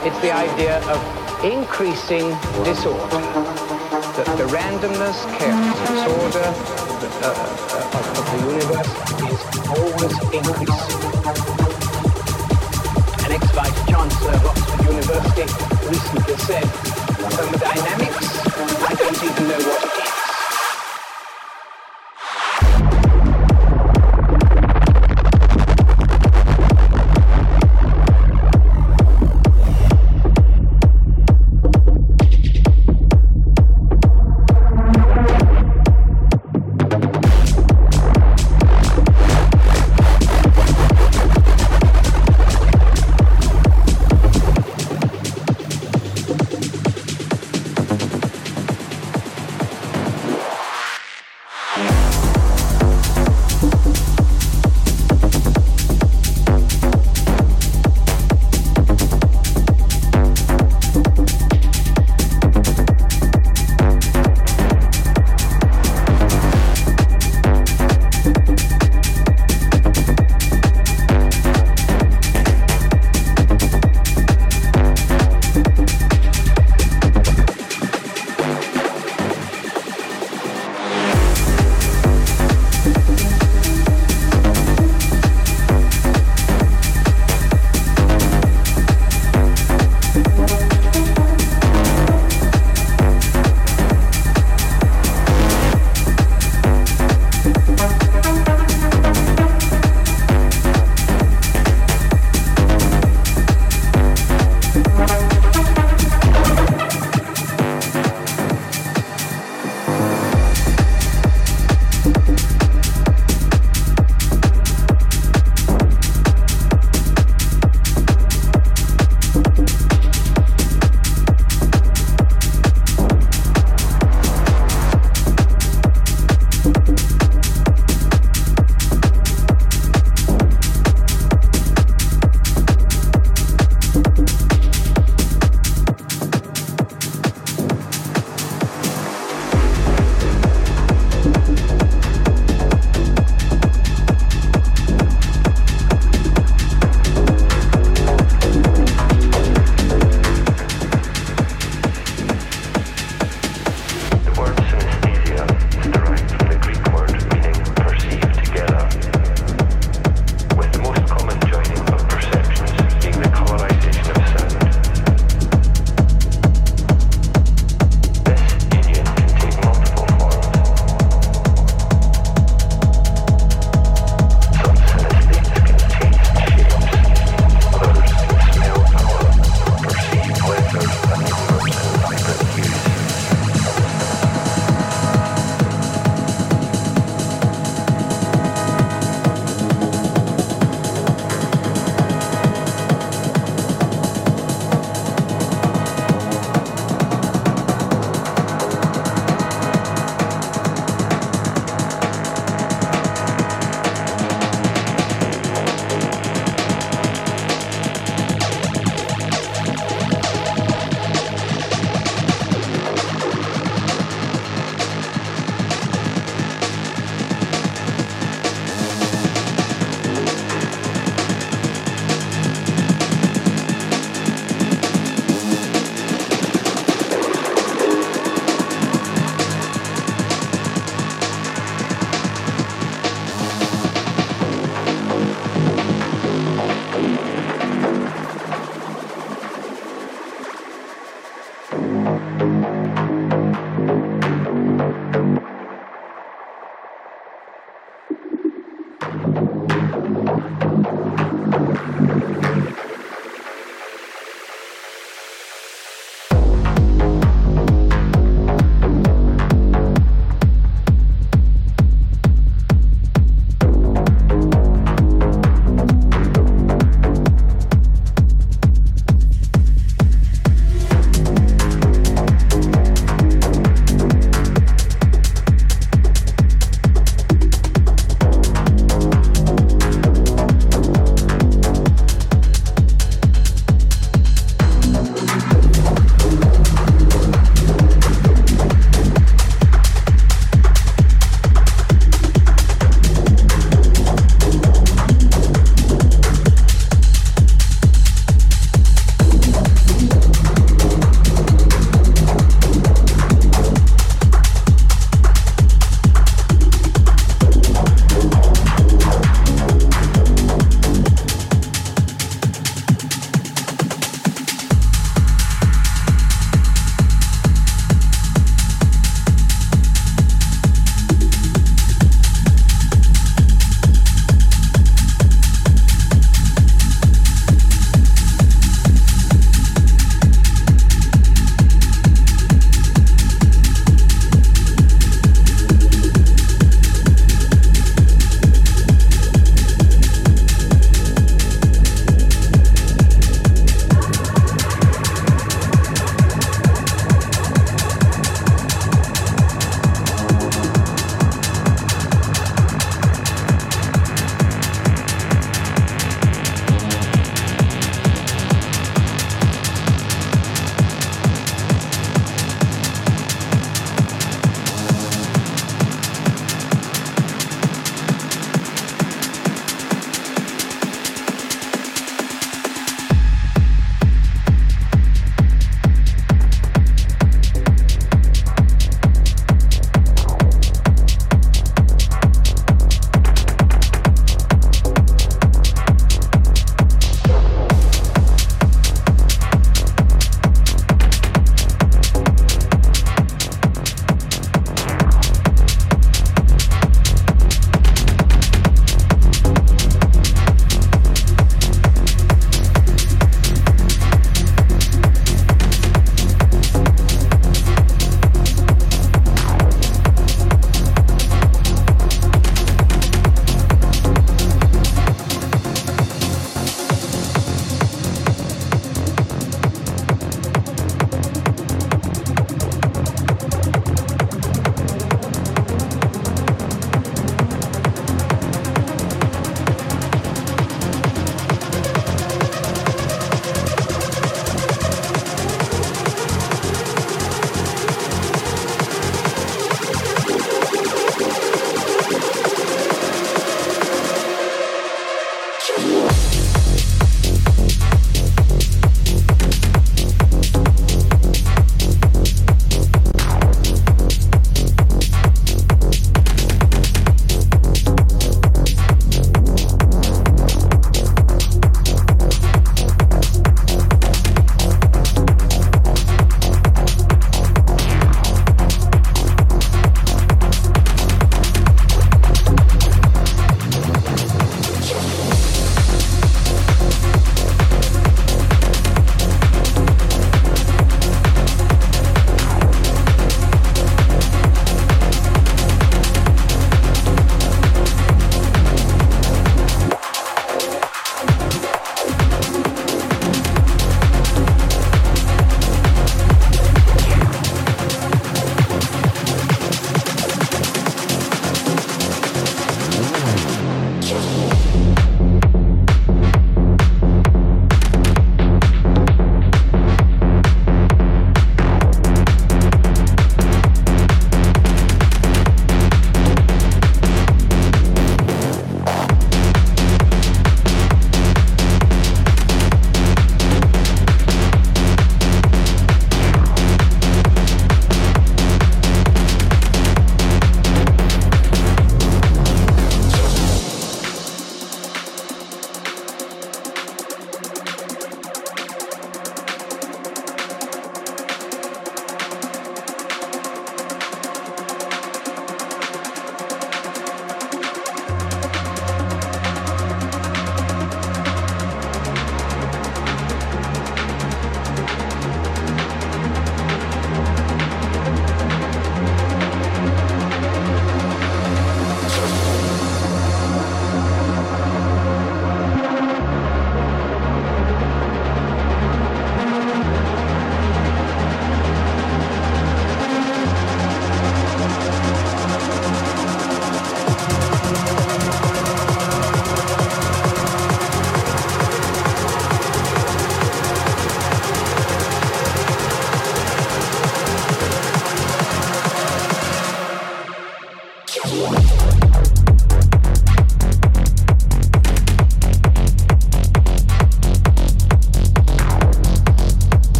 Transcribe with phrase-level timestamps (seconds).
[0.00, 2.30] It's the idea of increasing
[2.62, 3.18] disorder,
[4.14, 6.46] that the randomness, chaos, disorder
[7.18, 8.92] uh, uh of the universe
[9.26, 9.40] is
[9.74, 11.02] always increasing.
[13.26, 15.46] An ex-vice chancellor of Oxford University
[15.88, 16.87] recently said,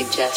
[0.00, 0.29] instructions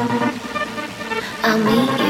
[0.00, 2.09] I'll meet you